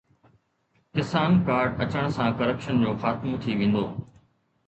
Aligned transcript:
ڪسان 0.95 1.31
card 1.47 1.69
اچڻ 1.83 2.05
سان 2.15 2.29
corruption 2.39 2.75
جو 2.83 2.91
خاتمو 3.01 3.35
ٿي 3.43 3.51
ويندو 3.59 3.85